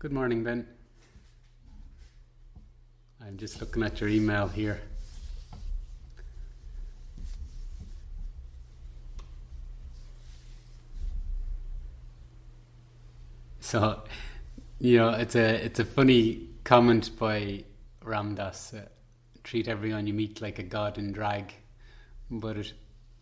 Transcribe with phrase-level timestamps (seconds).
[0.00, 0.66] Good morning, Ben.
[3.22, 4.80] I'm just looking at your email here.
[13.60, 14.00] So,
[14.78, 17.64] you know, it's a it's a funny comment by
[18.02, 18.72] Ram Dass.
[18.72, 18.86] Uh,
[19.44, 21.52] treat everyone you meet like a god in drag,
[22.30, 22.72] but it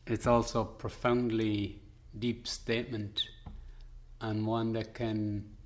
[0.07, 1.83] it's also a profoundly
[2.17, 3.25] deep statement
[4.21, 5.58] and one that can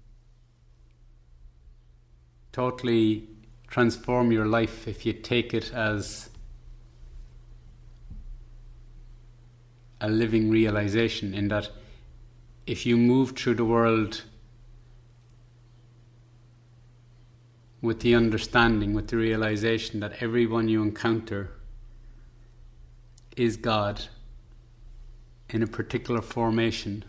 [2.53, 3.29] totally
[3.67, 6.29] transform your life if you take it as
[10.01, 11.71] a living realization in that
[12.67, 14.25] if you move through the world
[17.81, 21.51] with the understanding, with the realization that everyone you encounter
[23.37, 24.05] is God
[25.49, 27.05] in a particular formation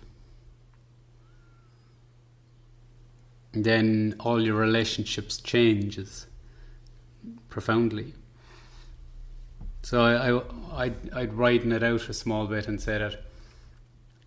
[3.54, 6.26] then all your relationships changes
[7.50, 8.14] profoundly.
[9.84, 10.42] So I, I
[10.86, 13.22] I'd, I'd widen it out a small bit and say that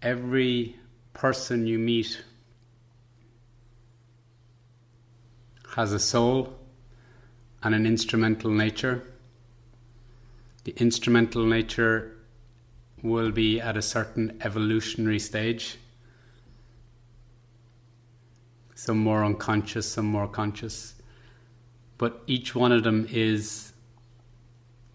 [0.00, 0.76] every
[1.12, 2.22] person you meet
[5.74, 6.56] has a soul
[7.62, 9.02] and an instrumental nature.
[10.64, 12.16] The instrumental nature
[13.02, 15.78] will be at a certain evolutionary stage
[18.76, 20.94] some more unconscious, some more conscious.
[21.96, 23.72] But each one of them is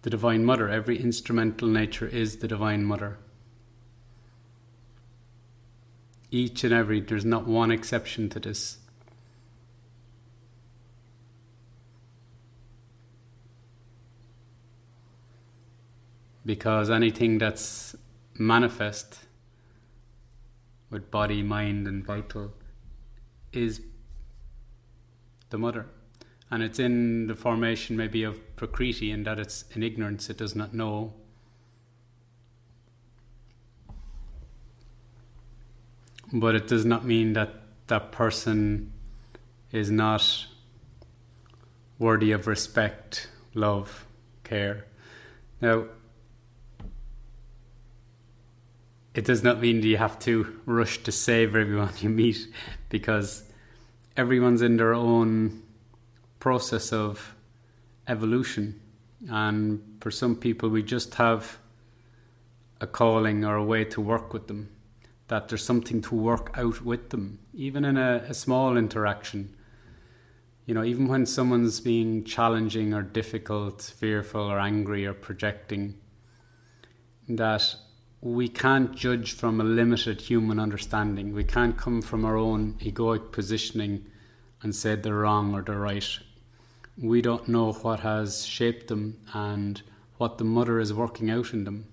[0.02, 0.68] the Divine Mother.
[0.68, 3.18] Every instrumental nature is the Divine Mother.
[6.30, 8.78] Each and every, there's not one exception to this.
[16.46, 17.96] Because anything that's
[18.38, 19.18] manifest
[20.88, 22.52] with body, mind, and vital
[23.52, 23.80] is
[25.50, 25.86] the mother.
[26.50, 30.54] And it's in the formation maybe of Prakriti in that it's in ignorance, it does
[30.54, 31.14] not know.
[36.32, 37.54] But it does not mean that
[37.86, 38.92] that person
[39.70, 40.46] is not
[41.98, 44.06] worthy of respect, love,
[44.44, 44.86] care.
[45.60, 45.84] Now,
[49.14, 52.46] it does not mean that you have to rush to save everyone you meet
[52.92, 53.44] because
[54.18, 55.62] everyone's in their own
[56.38, 57.34] process of
[58.06, 58.78] evolution.
[59.30, 61.56] And for some people, we just have
[62.82, 64.68] a calling or a way to work with them,
[65.28, 69.56] that there's something to work out with them, even in a, a small interaction.
[70.66, 75.94] You know, even when someone's being challenging or difficult, fearful or angry or projecting,
[77.26, 77.74] that
[78.22, 81.34] we can't judge from a limited human understanding.
[81.34, 84.06] We can't come from our own egoic positioning
[84.62, 86.08] and say they're wrong or they're right.
[86.96, 89.82] We don't know what has shaped them and
[90.18, 91.88] what the mother is working out in them.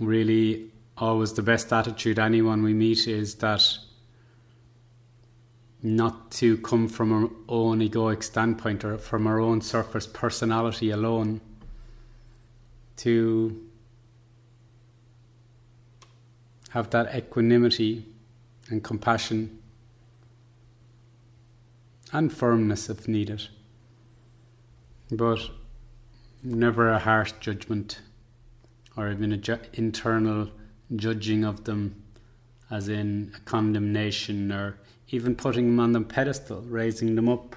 [0.00, 3.76] Really, always the best attitude anyone we meet is that
[5.82, 11.42] not to come from our own egoic standpoint or from our own surface personality alone
[12.98, 13.68] to
[16.70, 18.04] have that equanimity
[18.68, 19.58] and compassion
[22.12, 23.48] and firmness if needed,
[25.10, 25.38] but
[26.42, 28.00] never a harsh judgment
[28.96, 30.50] or even an ju- internal
[30.96, 32.02] judging of them,
[32.70, 34.78] as in a condemnation or
[35.10, 37.56] even putting them on the pedestal, raising them up.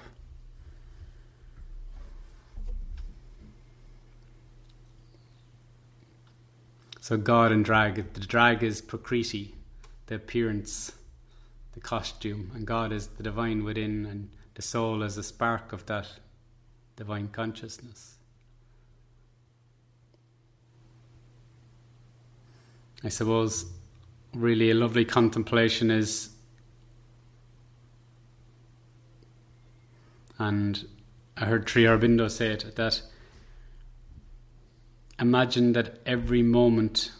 [7.02, 9.56] So God and drag, the drag is Prakriti,
[10.06, 10.92] the appearance,
[11.72, 15.84] the costume, and God is the divine within, and the soul is a spark of
[15.86, 16.06] that
[16.94, 18.18] divine consciousness.
[23.02, 23.64] I suppose
[24.32, 26.30] really a lovely contemplation is
[30.38, 30.86] and
[31.36, 33.02] I heard Sri Aurobindo say it that
[35.22, 37.12] imagine that every moment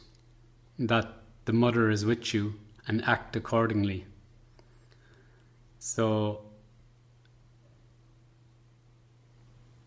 [0.76, 1.06] that
[1.44, 2.54] the mother is with you
[2.88, 4.04] and act accordingly.
[5.78, 6.43] So,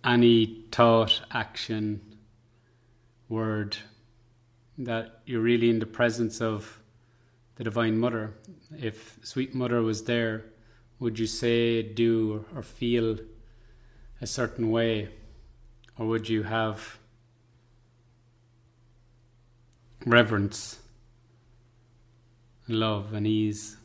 [0.02, 2.16] any thought, action,
[3.28, 3.76] word
[4.78, 6.80] that you're really in the presence of
[7.56, 8.34] the Divine Mother.
[8.78, 10.46] If Sweet Mother was there,
[11.00, 13.18] would you say, do, or feel
[14.22, 15.10] a certain way?
[15.98, 16.98] Or would you have
[20.06, 20.80] reverence,
[22.68, 23.78] love, and ease.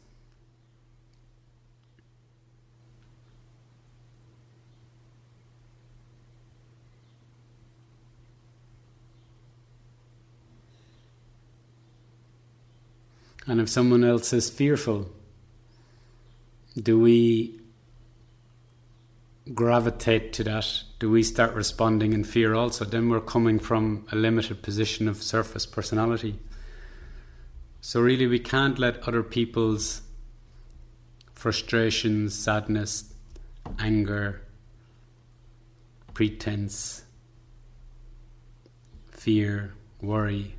[13.46, 15.10] And if someone else is fearful,
[16.80, 17.58] do we
[19.52, 22.84] gravitate to that do we start responding in fear also?
[22.84, 26.38] Then we're coming from a limited position of surface personality.
[27.80, 30.02] So, really, we can't let other people's
[31.32, 33.12] frustrations, sadness,
[33.80, 34.42] anger,
[36.14, 37.02] pretense,
[39.10, 40.54] fear, worry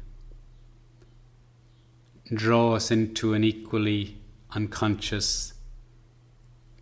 [2.33, 4.17] draw us into an equally
[4.51, 5.53] unconscious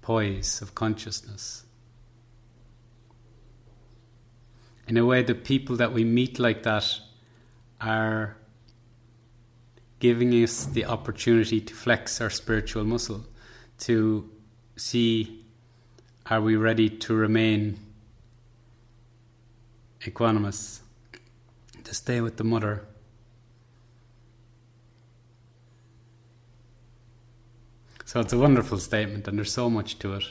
[0.02, 1.64] poise of consciousness.
[4.90, 7.00] In a way, the people that we meet like that
[7.80, 8.36] are
[10.00, 13.24] giving us the opportunity to flex our spiritual muscle,
[13.82, 14.28] to
[14.78, 15.46] see
[16.26, 17.80] are we ready to remain
[20.02, 20.80] equanimous,
[21.84, 22.84] to stay with the mother.
[28.06, 30.24] So it's a wonderful statement, and there's so much to it.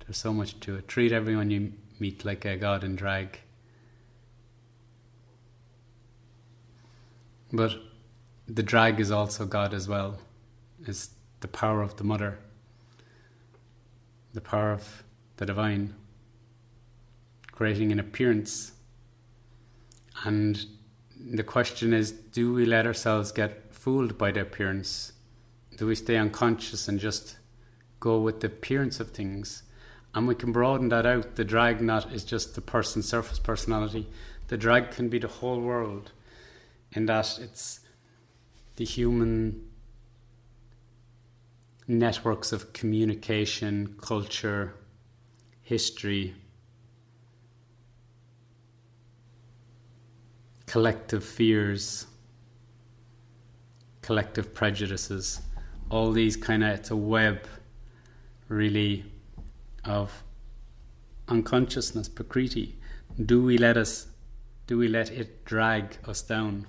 [0.00, 0.88] There's so much to it.
[0.88, 3.38] Treat everyone you meet like a god in drag.
[7.54, 7.76] But
[8.48, 10.18] the drag is also God as well,
[10.88, 12.40] is the power of the mother,
[14.32, 15.04] the power of
[15.36, 15.94] the divine,
[17.52, 18.72] creating an appearance.
[20.24, 20.66] And
[21.16, 25.12] the question is do we let ourselves get fooled by the appearance?
[25.76, 27.36] Do we stay unconscious and just
[28.00, 29.62] go with the appearance of things?
[30.12, 31.36] And we can broaden that out.
[31.36, 34.08] The drag not is just the person's surface personality.
[34.48, 36.10] The drag can be the whole world
[36.94, 37.80] in that it's
[38.76, 39.68] the human
[41.86, 44.74] networks of communication, culture,
[45.62, 46.34] history,
[50.66, 52.06] collective fears,
[54.02, 55.40] collective prejudices,
[55.90, 57.46] all these kind of, it's a web
[58.48, 59.04] really
[59.84, 60.22] of
[61.28, 62.76] unconsciousness, prakriti.
[63.24, 64.06] Do we let us,
[64.66, 66.66] do we let it drag us down?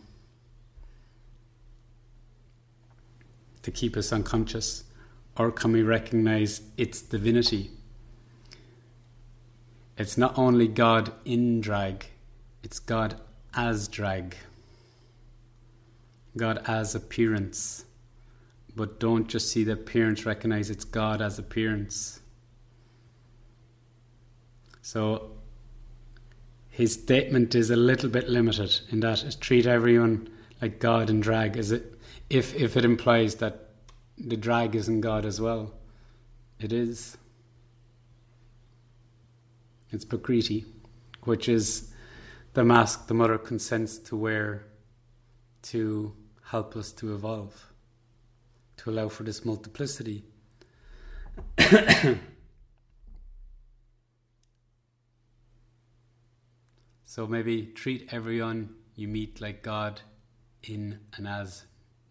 [3.66, 4.84] To keep us unconscious?
[5.36, 7.72] Or can we recognize its divinity?
[9.98, 12.06] It's not only God in drag,
[12.64, 13.20] it's God
[13.56, 14.36] as drag,
[16.38, 17.86] God as appearance.
[18.76, 22.20] But don't just see the appearance, recognize it's God as appearance.
[24.84, 25.32] So
[26.70, 30.30] his statement is a little bit limited in that treat everyone
[30.62, 31.58] like God in drag.
[31.58, 31.95] Is it
[32.30, 33.70] if if it implies that
[34.18, 35.74] the drag isn't God as well.
[36.60, 37.18] It is.
[39.92, 40.66] It's Prakriti,
[41.24, 41.92] which is
[42.54, 44.66] the mask the mother consents to wear
[45.64, 46.16] to
[46.52, 47.74] help us to evolve,
[48.78, 50.24] to allow for this multiplicity.
[57.06, 60.02] so maybe treat everyone you meet like God
[60.64, 61.66] in and as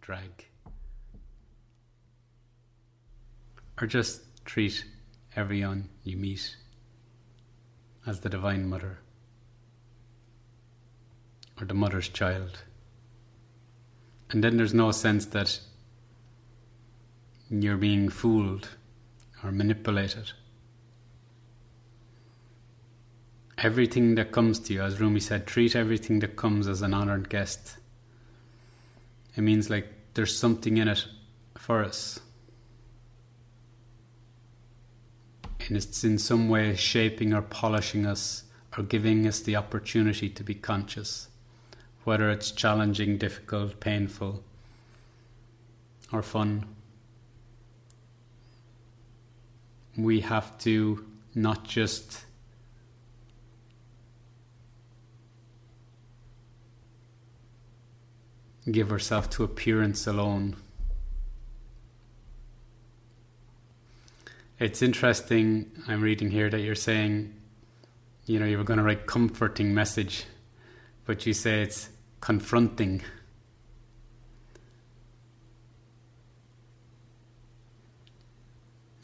[0.05, 0.45] drag.
[3.81, 4.85] Or just treat
[5.35, 6.57] everyone you meet
[8.05, 8.99] as the Divine Mother
[11.59, 12.59] or the Mother's child.
[14.29, 15.59] And then there's no sense that
[17.49, 18.69] you're being fooled
[19.43, 20.33] or manipulated.
[23.57, 27.27] Everything that comes to you, as Rumi said, treat everything that comes as an honored
[27.27, 27.77] guest.
[29.35, 31.05] It means like there's something in it
[31.57, 32.19] for us.
[35.67, 38.43] and it's in some way shaping or polishing us
[38.77, 41.27] or giving us the opportunity to be conscious,
[42.03, 44.43] whether it's challenging, difficult, painful,
[46.11, 46.65] or fun.
[49.97, 52.25] We have to not just
[58.71, 60.55] give herself to appearance alone
[64.57, 65.69] It's interesting.
[65.85, 67.33] I'm reading here that you're saying,
[68.25, 70.23] you know, you were going to write comforting message,
[71.03, 71.89] but you say it's
[72.21, 73.01] confronting.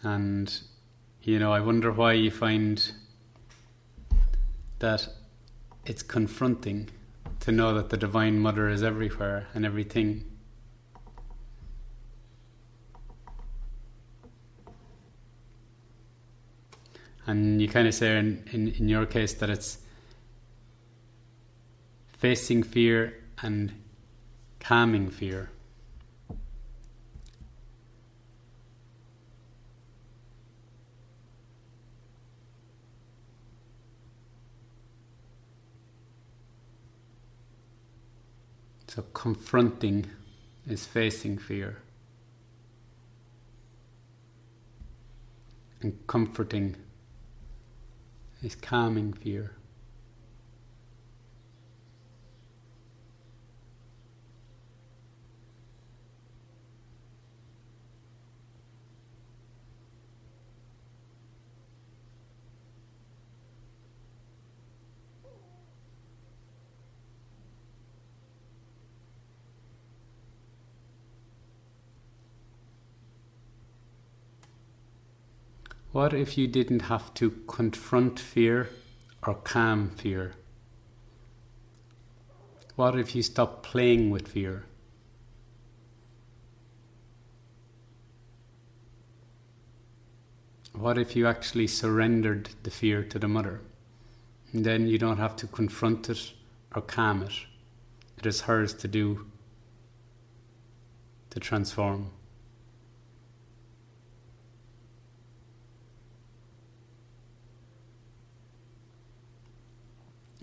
[0.04, 0.58] And,
[1.22, 2.90] you know, I wonder why you find
[4.80, 5.10] that
[5.86, 6.90] it's confronting
[7.42, 10.24] to know that the Divine Mother is everywhere and everything.
[17.26, 19.80] And you kind of say in, in, in your case that it's
[22.18, 23.74] facing fear and
[24.60, 25.50] calming fear.
[38.94, 40.04] So confronting
[40.68, 41.78] is facing fear.
[45.80, 46.76] And comforting
[48.42, 49.52] is calming fear.
[76.02, 78.70] What if you didn't have to confront fear
[79.22, 80.34] or calm fear?
[82.76, 84.66] What if you stopped playing with fear?
[90.74, 93.62] What if you actually surrendered the fear to the mother?
[94.54, 96.34] And then you don't have to confront it
[96.74, 97.46] or calm it.
[98.18, 99.28] It is hers to do,
[101.30, 102.10] to transform.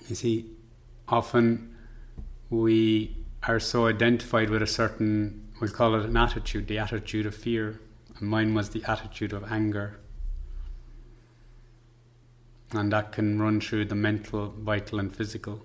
[0.08, 0.50] You see,
[1.06, 1.76] often
[2.48, 7.34] we are so identified with a certain, we'll call it an attitude, the attitude of
[7.34, 7.78] fear.
[8.18, 10.00] And mine was the attitude of anger.
[12.72, 15.62] And that can run through the mental, vital, and physical.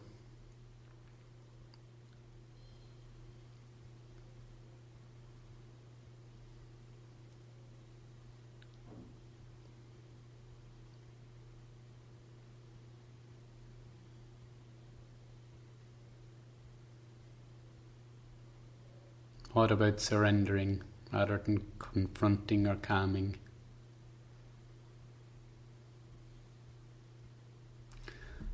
[19.54, 20.82] What about surrendering
[21.12, 23.38] rather than confronting or calming?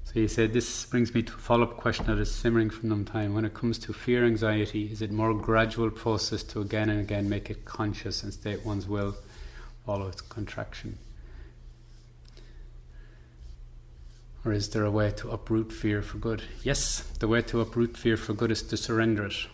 [0.04, 3.06] So you said this brings me to a follow-up question that is simmering from some
[3.06, 3.34] time.
[3.34, 7.30] When it comes to fear anxiety, is it more gradual process to again and again
[7.30, 9.16] make it conscious and state one's will
[9.86, 10.98] follow its contraction?
[14.44, 16.44] Or is there a way to uproot fear for good?
[16.62, 19.48] Yes, the way to uproot fear for good is to surrender it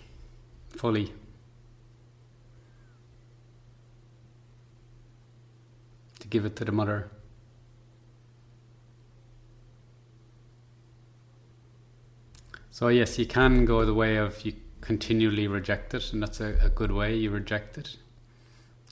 [0.70, 1.14] fully
[6.26, 7.12] to give it to the mother.
[12.72, 16.58] So, yes, you can go the way of you continually reject it, and that's a,
[16.62, 17.16] a good way.
[17.16, 17.96] You reject it.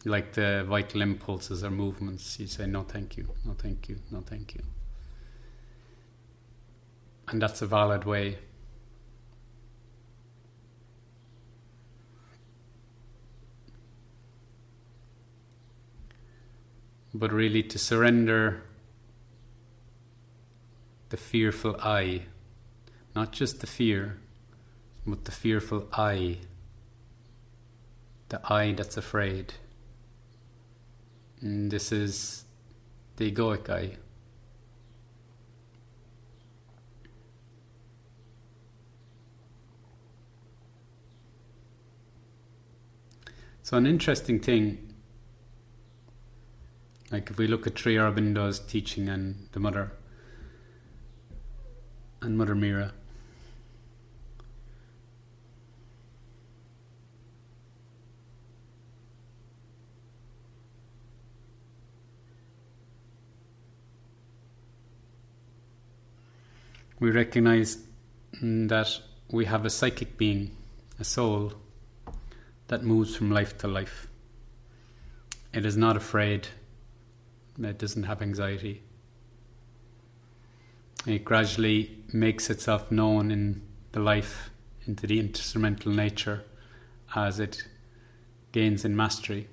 [0.05, 4.21] Like the vital impulses or movements, you say, no, thank you, no, thank you, no,
[4.21, 4.63] thank you.
[7.27, 8.37] And that's a valid way.
[17.13, 18.63] But really to surrender
[21.09, 22.23] the fearful I,
[23.15, 24.17] not just the fear,
[25.05, 26.37] but the fearful I,
[28.29, 29.53] the I that's afraid.
[31.41, 32.45] And this is
[33.17, 33.97] the egoic I.
[43.61, 44.92] So, an interesting thing
[47.13, 49.91] like if we look at Sri Aurobindo's teaching and the mother
[52.23, 52.91] and Mother Meera.
[66.99, 67.77] We recognize
[68.41, 70.57] that we have a psychic being,
[70.99, 71.53] a soul,
[72.69, 74.07] that moves from life to life.
[75.53, 76.47] It is not afraid
[77.61, 78.83] it doesn't have anxiety.
[81.05, 84.49] It gradually makes itself known in the life,
[84.85, 86.43] into the instrumental nature,
[87.15, 87.67] as it
[88.51, 89.47] gains in mastery.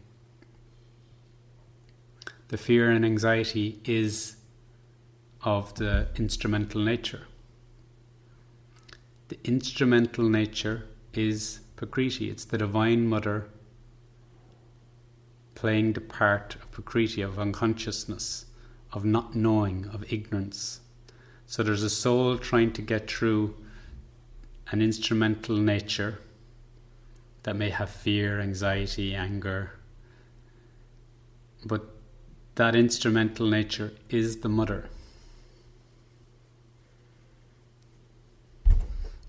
[2.49, 4.37] The fear and anxiety is
[5.42, 7.26] of the instrumental nature.
[9.28, 13.49] The instrumental nature is Prakriti, it's the Divine Mother
[15.61, 18.47] playing the part of Prakriti, of unconsciousness,
[18.95, 20.81] of not knowing, of ignorance.
[21.47, 23.55] So there's a soul trying to get through
[24.71, 26.19] an instrumental nature
[27.43, 29.73] that may have fear, anxiety, anger.
[31.67, 31.85] But
[32.55, 34.88] that instrumental nature is the mother.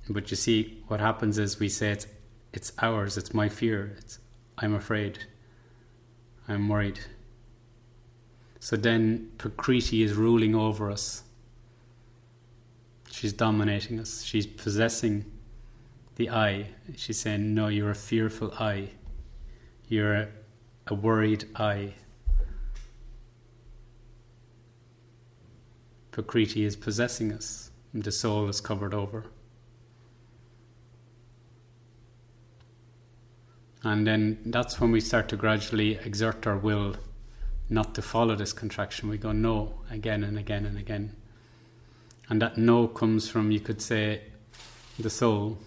[0.10, 2.08] But you see, what happens is we say it's,
[2.54, 4.20] it's ours, it's my fear, it's
[4.58, 5.26] I'm afraid.
[6.48, 7.00] I'm worried.
[8.60, 11.24] So then Prakriti is ruling over us.
[13.10, 14.24] She's dominating us.
[14.24, 15.26] She's possessing
[16.16, 16.68] the I.
[16.96, 18.90] She's saying, No, you're a fearful I.
[19.88, 20.28] You're a,
[20.88, 21.96] a worried I.
[26.12, 29.26] Prakriti is possessing us, and the soul is covered over.
[33.84, 36.96] And then that's when we start to gradually exert our will
[37.72, 39.10] not to follow this contraction.
[39.10, 41.16] We go no again and again and again.
[42.30, 44.22] And that no comes from, you could say,
[45.00, 45.58] the soul.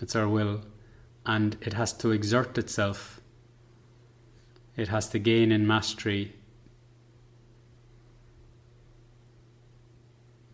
[0.00, 0.62] It's our will.
[1.26, 3.20] And it has to exert itself,
[4.76, 6.34] it has to gain in mastery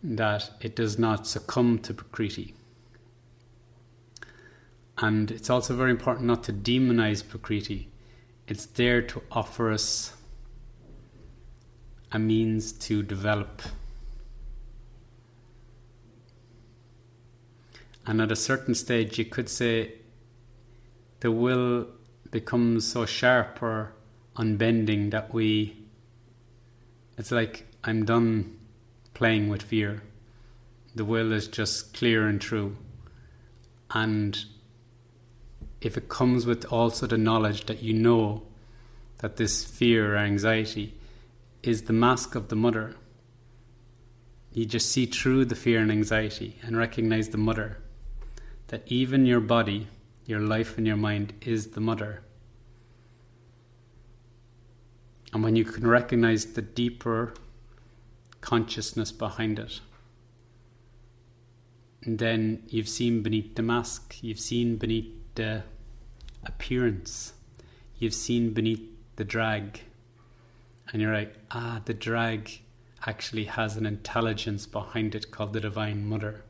[0.03, 2.55] that it does not succumb to Prakriti.
[5.01, 7.89] And it's also very important not to demonize Prakriti.
[8.47, 10.13] It's there to offer us
[12.11, 13.63] a means to develop.
[18.05, 19.95] And at a certain stage, you could say
[21.21, 21.87] the will
[22.29, 23.93] becomes so sharp or
[24.35, 25.77] unbending that we,
[27.17, 28.59] it's like, I'm done
[29.13, 30.03] playing with fear.
[30.93, 32.77] The will is just clear and true.
[33.91, 34.45] And
[35.81, 38.43] if it comes with also the knowledge that you know
[39.17, 40.93] that this fear or anxiety
[41.63, 42.95] is the mask of the mother,
[44.53, 47.77] you just see through the fear and anxiety and recognize the mother.
[48.67, 49.87] That even your body,
[50.25, 52.21] your life, and your mind is the mother.
[55.33, 57.33] And when you can recognize the deeper
[58.41, 59.79] consciousness behind it,
[62.05, 65.63] then you've seen beneath the mask, you've seen beneath the
[66.45, 67.33] appearance,
[67.97, 68.81] you've seen beneath
[69.15, 69.81] the drag,
[70.91, 72.61] and you're like, ah, the drag
[73.05, 76.43] actually has an intelligence behind it called the Divine Mother,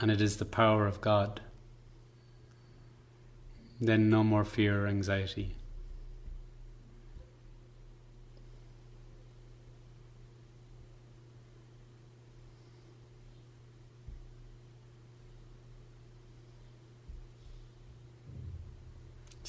[0.00, 1.40] and it is the power of God.
[3.80, 5.56] Then no more fear or anxiety.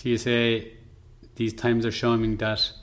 [0.04, 0.74] So you say
[1.36, 2.74] these times are showing me that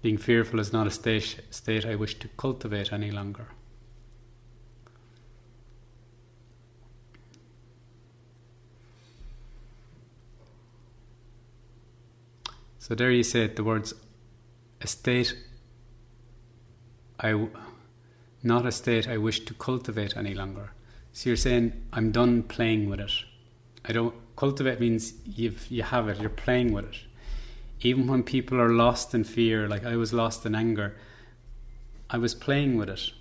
[0.00, 3.48] being fearful is not a state, state I wish to cultivate any longer.
[12.78, 13.92] So there you say the words
[14.80, 15.36] a state
[17.18, 17.48] I
[18.44, 20.70] not a state I wish to cultivate any longer.
[21.12, 23.10] So you're saying I'm done playing with it.
[23.84, 26.98] I don't cultivate means you've you have it, you're playing with it.
[27.82, 30.96] Even when people are lost in fear, like I was lost in anger,
[32.08, 33.12] I was playing with it.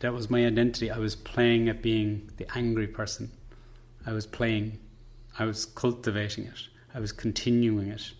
[0.00, 0.90] That was my identity.
[0.90, 3.30] I was playing at being the angry person.
[4.06, 4.78] I was playing.
[5.38, 6.60] I was cultivating it.
[6.94, 8.12] I was continuing it.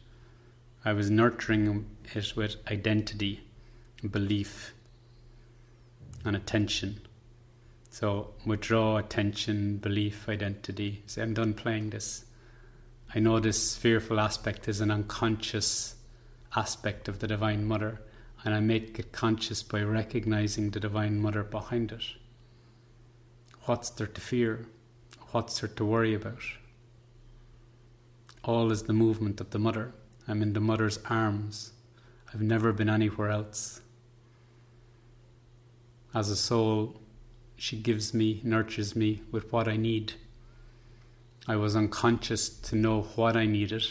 [0.85, 3.41] I was nurturing it with identity,
[4.11, 4.75] belief,
[6.27, 7.01] and attention.
[7.89, 11.03] So withdraw attention, belief, identity.
[11.07, 12.27] Say, I'm done playing this.
[13.15, 15.95] I know this fearful aspect is an unconscious
[16.57, 18.01] aspect of the Divine Mother,
[18.45, 22.03] and I make it conscious by recognizing the Divine Mother behind it.
[23.67, 24.67] What's there to fear?
[25.31, 26.43] What's there to worry about?
[28.43, 29.95] All is the movement of the Mother.
[30.27, 31.73] I'm in the Mother's arms.
[32.33, 33.81] I've never been anywhere else.
[36.13, 37.01] As a soul,
[37.55, 40.15] she gives me, nurtures me with what I need.
[41.47, 43.85] I was unconscious to know what I needed.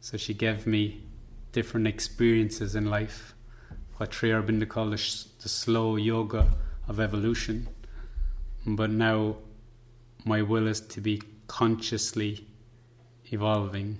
[0.00, 1.04] So she gave me
[1.52, 3.34] different experiences in life,
[3.96, 6.48] what Sri Aurobindo called the, the slow yoga
[6.88, 7.68] of evolution.
[8.66, 9.36] But now
[10.24, 12.46] my will is to be consciously
[13.26, 13.98] evolving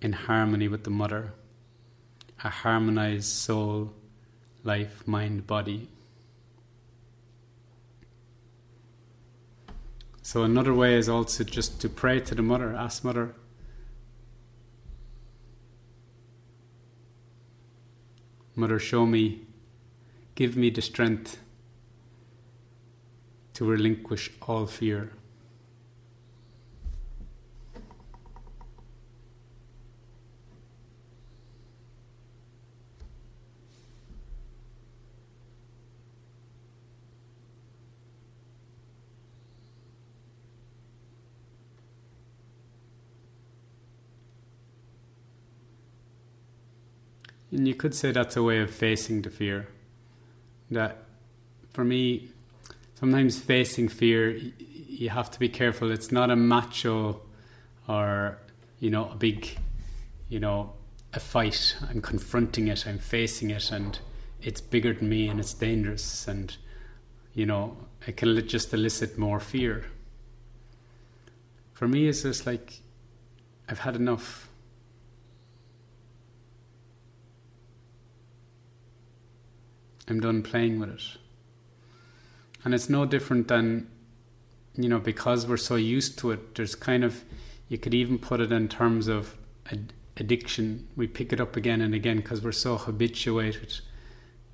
[0.00, 1.32] in harmony with the Mother,
[2.42, 3.92] a harmonized soul,
[4.64, 5.88] life, mind, body.
[10.28, 13.34] So another way is also just to pray to the mother, ask mother,
[18.54, 19.46] Mother, show me,
[20.34, 21.38] give me the strength
[23.54, 25.12] to relinquish all fear.
[47.50, 49.68] And you could say that's a way of facing the fear.
[50.70, 51.04] That
[51.72, 52.28] for me,
[52.94, 55.90] sometimes facing fear, you have to be careful.
[55.90, 57.22] It's not a macho
[57.88, 58.38] or,
[58.80, 59.58] you know, a big,
[60.28, 60.72] you know,
[61.14, 61.76] a fight.
[61.88, 63.98] I'm confronting it, I'm facing it, and
[64.42, 66.54] it's bigger than me and it's dangerous, and,
[67.32, 69.86] you know, it can just elicit more fear.
[71.72, 72.80] For me, it's just like,
[73.68, 74.47] I've had enough.
[80.08, 81.02] I'm done playing with it.
[82.64, 83.88] And it's no different than,
[84.74, 87.24] you know, because we're so used to it, there's kind of,
[87.68, 89.36] you could even put it in terms of
[89.70, 90.88] ad- addiction.
[90.96, 93.80] We pick it up again and again because we're so habituated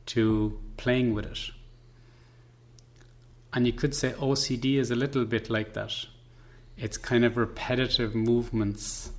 [0.06, 1.50] to playing with it.
[3.52, 6.06] And you could say OCD is a little bit like that.
[6.76, 9.10] It's kind of repetitive movements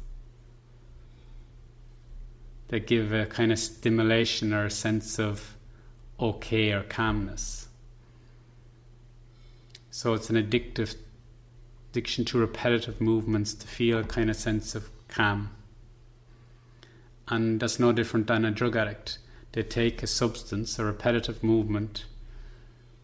[2.67, 5.55] that give a kind of stimulation or a sense of
[6.19, 7.67] okay or calmness.
[9.91, 10.95] So it's an addictive
[11.91, 15.51] addiction to repetitive movements to feel a kind of sense of calm.
[17.28, 19.17] And that's no different than a drug addict.
[19.54, 22.06] They take a substance, a repetitive movement,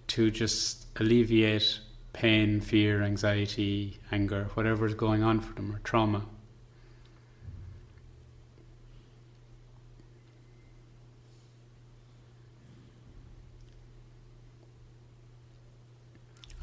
[0.08, 1.80] to just alleviate
[2.12, 6.26] pain, fear, anxiety, anger, whatever is going on for them, or trauma.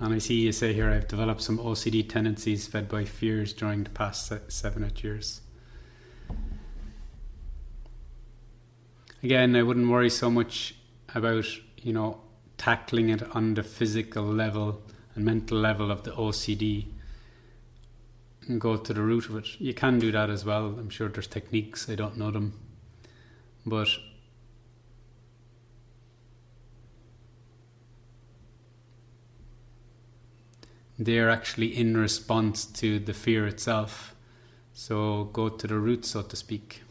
[0.01, 3.83] And I see you say here I've developed some OCD tendencies fed by fears during
[3.85, 5.41] the past seven, eight years.
[9.23, 10.77] Again, I wouldn't worry so much
[11.15, 11.47] about,
[11.83, 12.21] you know,
[12.57, 14.81] tackling it on the physical level
[15.15, 16.87] and mental level of the OCD
[18.47, 19.61] and go to the root of it.
[19.61, 20.67] You can do that as well.
[20.67, 22.59] I'm sure there's techniques, I don't know them.
[23.67, 23.89] But
[30.99, 34.15] they're actually in response to the fear itself.
[34.73, 36.83] So go to the root, so to speak.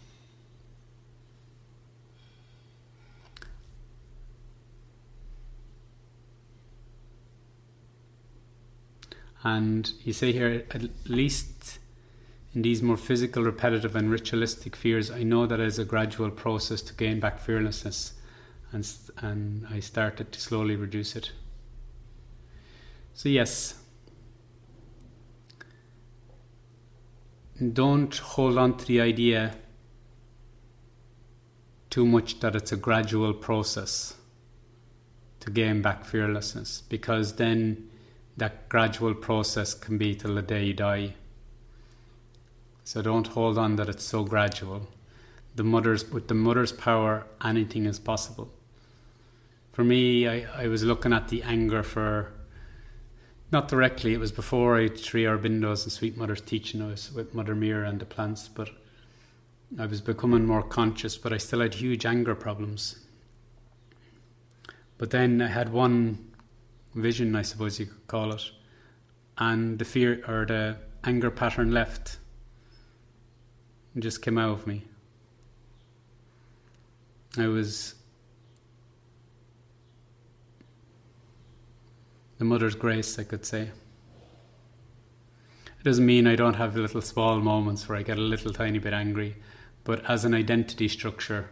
[9.43, 11.79] And you say here, at least
[12.53, 16.31] in these more physical, repetitive, and ritualistic fears, I know that it is a gradual
[16.31, 18.13] process to gain back fearlessness,
[18.71, 18.85] and,
[19.17, 21.31] and I started to slowly reduce it.
[23.13, 23.75] So, yes,
[27.73, 29.55] don't hold on to the idea
[31.89, 34.15] too much that it's a gradual process
[35.39, 37.89] to gain back fearlessness because then
[38.35, 41.15] that gradual process can be till the day you die.
[42.83, 44.87] So don't hold on that it's so gradual.
[45.55, 48.51] The mother's with the mother's power, anything is possible.
[49.71, 52.31] For me, I, I was looking at the anger for
[53.51, 56.85] not directly, it was before I Sri Aurobindo's and Sweet Mother's teaching.
[56.85, 58.69] Was with Mother Meera and the plants, but
[59.79, 62.99] I was becoming more conscious, but I still had huge anger problems.
[64.97, 66.31] But then I had one
[66.95, 68.51] vision, I suppose you could call it,
[69.37, 72.17] and the fear or the anger pattern left
[73.93, 74.83] and just came out of me.
[77.37, 77.95] I was
[82.37, 83.71] the mother's grace, I could say.
[85.79, 88.79] It doesn't mean I don't have little small moments where I get a little tiny
[88.79, 89.37] bit angry,
[89.83, 91.49] but as an identity structure,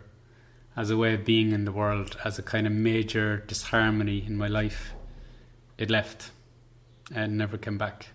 [0.75, 4.37] as a way of being in the world, as a kind of major disharmony in
[4.37, 4.93] my life,
[5.77, 6.31] it left
[7.13, 8.07] and never came back.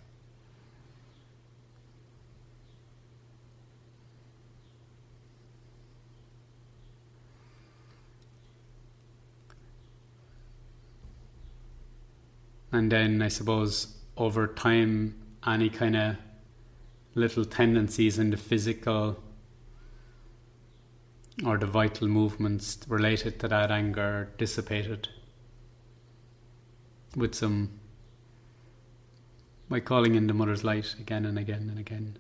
[12.72, 16.16] And then I suppose over time, any kind of
[17.14, 19.22] little tendencies in the physical
[21.44, 25.08] or the vital movements related to that anger dissipated
[27.16, 27.80] with some
[29.68, 32.18] by calling in the mother's light again and again and again.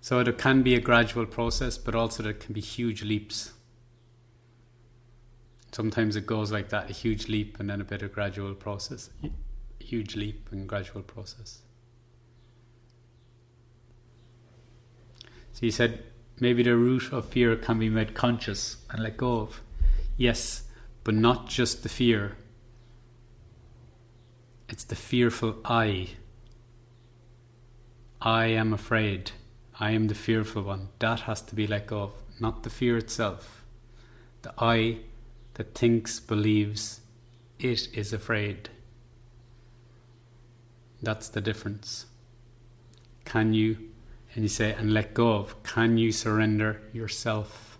[0.00, 3.52] So it can be a gradual process, but also there can be huge leaps.
[5.76, 9.10] Sometimes it goes like that a huge leap and then a bit of gradual process.
[9.78, 11.58] Huge leap and gradual process.
[15.52, 16.02] So he said
[16.40, 19.60] maybe the root of fear can be made conscious and let go of.
[20.16, 20.62] Yes,
[21.04, 22.38] but not just the fear.
[24.70, 26.08] It's the fearful I.
[28.22, 29.32] I am afraid.
[29.78, 30.88] I am the fearful one.
[31.00, 33.62] That has to be let go of, not the fear itself.
[34.40, 35.00] The I
[35.56, 37.00] that thinks, believes
[37.58, 38.68] it is afraid.
[41.02, 42.06] That's the difference.
[43.24, 43.78] Can you,
[44.34, 47.78] and you say, and let go of, can you surrender yourself?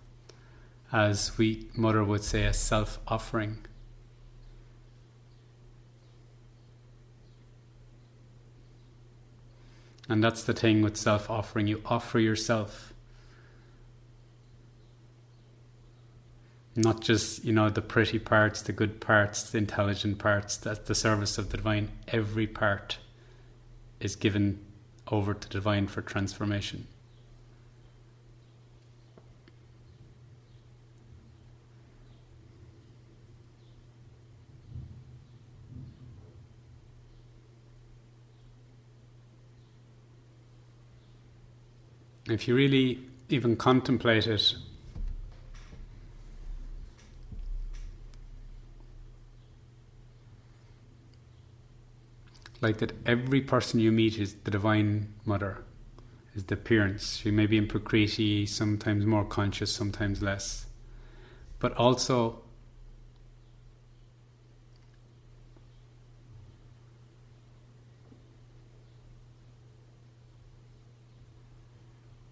[0.93, 3.59] As we, Mother would say, a self offering.
[10.09, 11.67] And that's the thing with self offering.
[11.67, 12.95] You offer yourself.
[16.79, 20.95] Not just, you know, the pretty parts, the good parts, the intelligent parts, that's the
[20.95, 21.91] service of the divine.
[22.09, 22.99] Every part
[23.99, 24.63] is given
[25.09, 26.87] over to the divine for transformation.
[42.29, 44.57] If you really even contemplate it,
[52.61, 55.65] like that every person you meet is the Divine Mother,
[56.35, 57.17] is the appearance.
[57.17, 60.67] She may be in Prakriti, sometimes more conscious, sometimes less.
[61.59, 62.43] But also,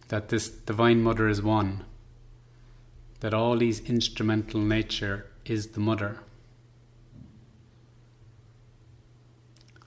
[0.09, 1.85] that this Divine Mother is one,
[3.21, 6.21] that all these instrumental nature is the Mother.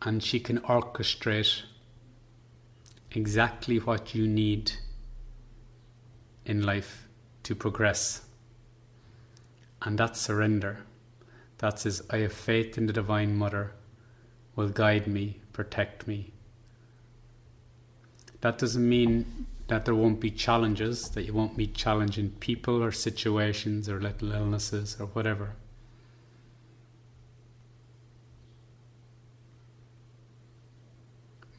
[0.01, 1.63] And she can orchestrate
[3.11, 4.71] exactly what you need
[6.45, 7.07] in life
[7.43, 8.21] to progress.
[9.81, 10.79] And that's surrender.
[11.59, 13.73] That says, I have faith in the Divine Mother,
[14.55, 16.31] will guide me, protect me.
[18.41, 22.91] That doesn't mean that there won't be challenges, that you won't meet challenging people or
[22.91, 25.55] situations or little illnesses or whatever.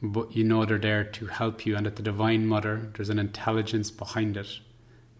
[0.01, 3.19] But you know they're there to help you, and that the Divine Mother, there's an
[3.19, 4.59] intelligence behind it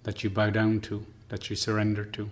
[0.03, 2.29] that you bow down to, that you surrender to.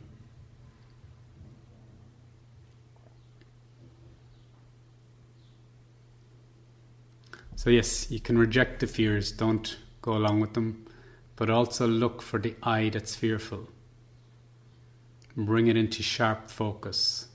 [7.56, 10.86] So, yes, you can reject the fears, don't go along with them,
[11.36, 13.68] but also look for the I that's fearful.
[15.36, 17.28] Bring it into sharp focus.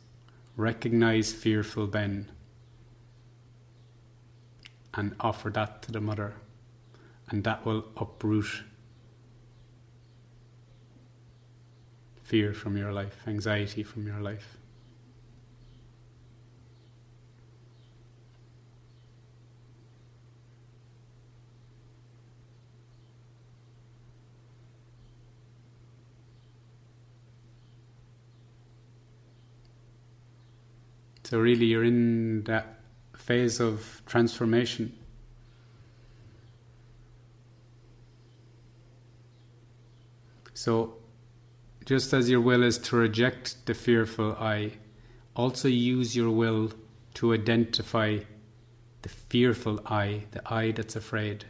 [0.57, 2.31] Recognize fearful Ben
[4.95, 6.35] and offer that to the mother,
[7.29, 8.63] and that will uproot
[12.23, 14.59] fear from your life, anxiety from your life.
[31.25, 32.82] So, really, you're in that
[33.23, 34.93] phase of transformation.
[40.55, 40.95] So,
[41.85, 44.73] just as your will is to reject the fearful I,
[45.35, 46.73] also use your will
[47.15, 48.19] to identify
[49.03, 51.45] the fearful I, the I that's afraid.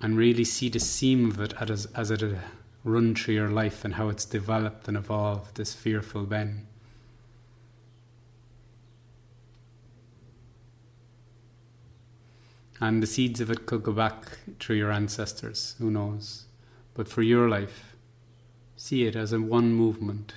[0.00, 2.22] And really see the seam of it as, as it
[2.88, 6.66] run through your life and how it's developed and evolved, this fearful Ben.
[12.80, 16.44] And the seeds of it could go back through your ancestors, who knows?
[16.94, 17.96] But for your life,
[18.76, 20.34] see it as a one movement.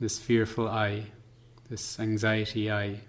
[0.00, 1.06] This fearful I,
[1.68, 3.00] this anxiety I.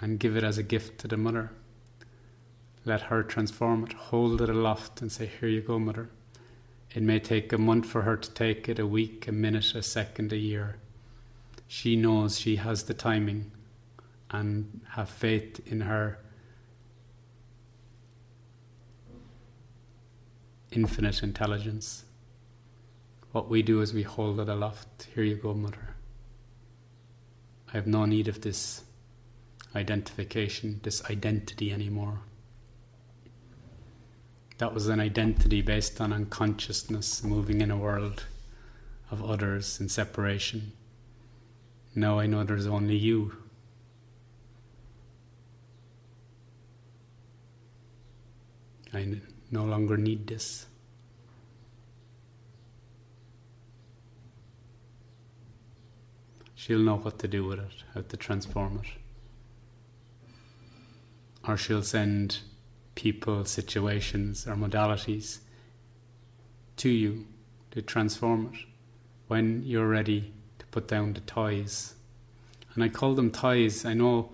[0.00, 1.52] and give it as a gift to the mother.
[2.84, 6.08] Let her transform it, hold it aloft, and say, Here you go, mother.
[6.94, 9.82] It may take a month for her to take it, a week, a minute, a
[9.82, 10.76] second, a year.
[11.68, 13.52] She knows she has the timing
[14.30, 16.18] and have faith in her
[20.72, 22.04] infinite intelligence.
[23.32, 25.08] What we do is we hold it aloft.
[25.14, 25.94] Here you go, mother.
[27.68, 28.82] I have no need of this
[29.74, 32.20] identification, this identity anymore.
[34.58, 38.24] That was an identity based on unconsciousness, moving in a world
[39.10, 40.72] of others in separation.
[41.94, 43.36] Now I know there's only you.
[48.92, 50.66] I no longer need this.
[56.54, 58.90] She'll know what to do with it, how to transform it.
[61.50, 62.38] Or she'll send
[62.94, 65.38] people, situations, or modalities
[66.76, 67.26] to you
[67.72, 68.60] to transform it
[69.26, 71.94] when you're ready to put down the toys.
[72.74, 73.84] And I call them toys.
[73.84, 74.30] I know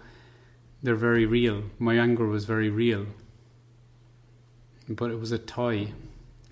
[0.82, 1.64] they're very real.
[1.78, 3.06] My anger was very real.
[4.88, 5.92] But it was a toy,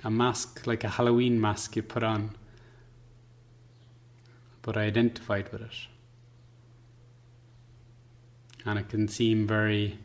[0.02, 2.36] a mask, like a Halloween mask you put on.
[4.62, 5.76] But I identified with it.
[8.64, 9.98] And it can seem very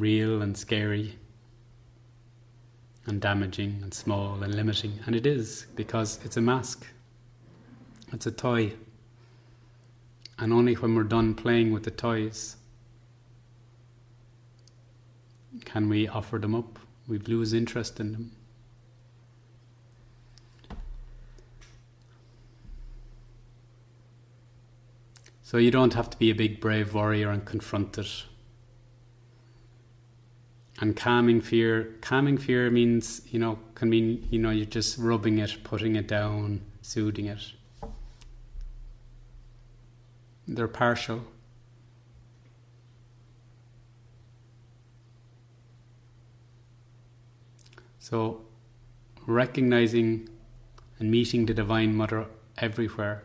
[0.00, 1.16] real and scary
[3.06, 4.98] and damaging and small and limiting.
[5.06, 6.86] And it is because it's a mask,
[8.12, 8.72] it's a toy.
[10.38, 12.56] And only when we're done playing with the toys
[15.64, 16.78] can we offer them up.
[17.06, 18.32] We lose interest in them.
[25.42, 28.24] So you don't have to be a big brave warrior and confront it.
[30.80, 35.38] And calming fear, calming fear means, you know, can mean, you know, you're just rubbing
[35.38, 37.52] it, putting it down, soothing it.
[40.48, 41.24] They're partial.
[47.98, 48.40] So,
[49.26, 50.28] recognizing
[50.98, 53.24] and meeting the Divine Mother everywhere.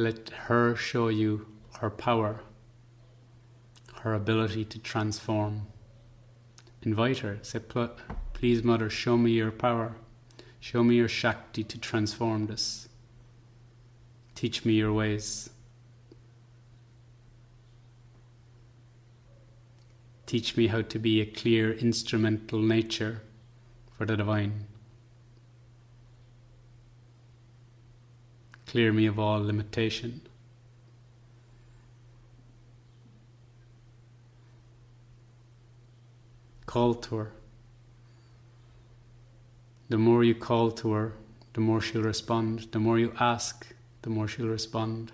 [0.00, 1.48] Let her show you
[1.80, 2.42] her power,
[4.02, 5.66] her ability to transform.
[6.82, 7.40] Invite her.
[7.42, 7.58] Say,
[8.32, 9.96] please, Mother, show me your power.
[10.60, 12.88] Show me your Shakti to transform this.
[14.36, 15.50] Teach me your ways.
[20.26, 23.22] Teach me how to be a clear instrumental nature
[23.96, 24.66] for the divine.
[28.68, 30.20] Clear me of all limitation.
[36.66, 37.32] Call to her.
[39.88, 41.14] The more you call to her,
[41.54, 42.68] the more she'll respond.
[42.72, 43.66] The more you ask,
[44.02, 45.12] the more she'll respond.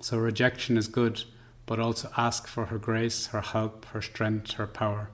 [0.00, 1.24] So rejection is good,
[1.66, 5.10] but also ask for her grace, her help, her strength, her power.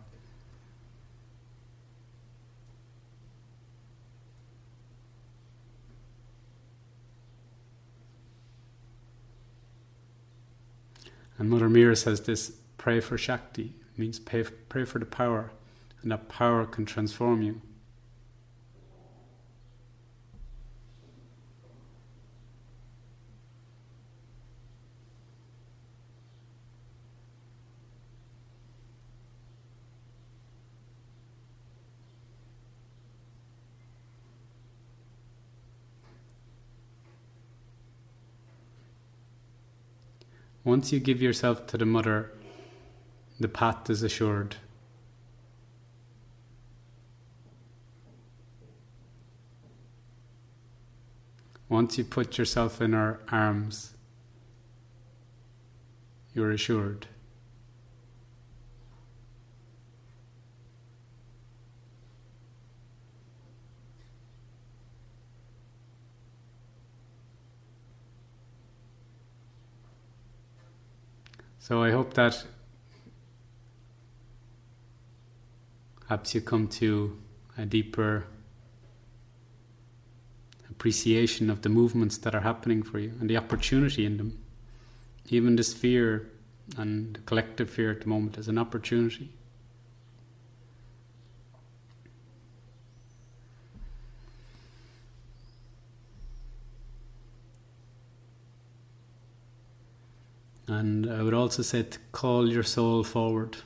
[11.38, 15.52] And Mother Meera says this pray for Shakti, it means pray, pray for the power,
[16.02, 17.60] and that power can transform you.
[40.66, 42.32] Once you give yourself to the mother,
[43.38, 44.56] the path is assured.
[51.68, 53.94] Once you put yourself in her arms,
[56.34, 57.06] you're assured.
[71.66, 72.44] So I hope that
[76.08, 77.18] helps you come to
[77.58, 78.28] a deeper
[80.70, 84.38] appreciation of the movements that are happening for you and the opportunity in them.
[85.28, 86.30] Even this fear
[86.78, 89.32] and the collective fear at the moment is an opportunity.
[100.68, 103.58] And I would also say to call your soul forward.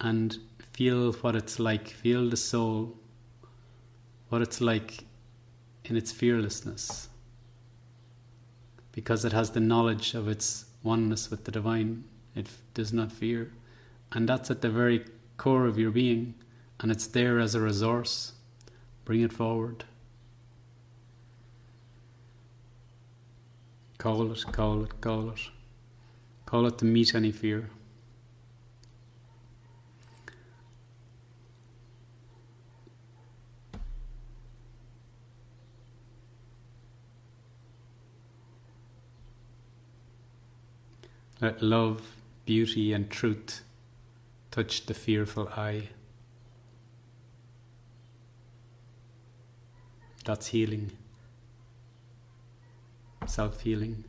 [0.00, 0.38] And
[0.72, 2.96] feel what it's like, feel the soul,
[4.28, 5.04] what it's like
[5.84, 7.08] in its fearlessness.
[8.92, 12.04] Because it has the knowledge of its oneness with the divine,
[12.36, 13.52] it does not fear.
[14.12, 15.04] And that's at the very
[15.36, 16.34] core of your being,
[16.78, 18.34] and it's there as a resource.
[19.04, 19.84] Bring it forward.
[23.98, 25.40] Call it, call it, call it.
[26.46, 27.68] Call it to meet any fear.
[41.40, 43.62] Let love beauty and truth
[44.50, 45.88] touch the fearful I.
[50.24, 50.97] That's healing,
[53.30, 54.04] self healing.